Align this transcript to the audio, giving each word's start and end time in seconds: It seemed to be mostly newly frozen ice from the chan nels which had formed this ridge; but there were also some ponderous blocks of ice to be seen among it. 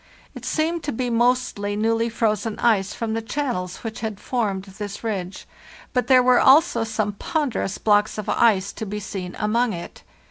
It 0.33 0.45
seemed 0.45 0.81
to 0.85 0.91
be 0.91 1.11
mostly 1.11 1.75
newly 1.75 2.09
frozen 2.09 2.57
ice 2.57 2.91
from 2.91 3.13
the 3.13 3.21
chan 3.21 3.53
nels 3.53 3.77
which 3.83 3.99
had 3.99 4.19
formed 4.19 4.63
this 4.63 5.03
ridge; 5.03 5.47
but 5.93 6.07
there 6.07 6.23
were 6.23 6.39
also 6.39 6.83
some 6.83 7.11
ponderous 7.13 7.77
blocks 7.77 8.17
of 8.17 8.27
ice 8.27 8.73
to 8.73 8.87
be 8.87 8.99
seen 8.99 9.35
among 9.37 9.73
it. 9.73 10.01